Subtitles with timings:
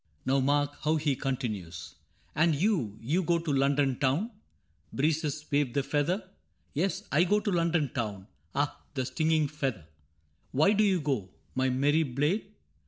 [0.25, 4.31] Now mark how he con tinues:*'' And you— you go to London Town?
[4.63, 6.27] * (^Breezes waved the feather)
[6.59, 8.25] —* TeSj I go to London Town,'
[8.55, 12.51] {Ah J the stinging feather /)—* fFhy do you go^ my merry blade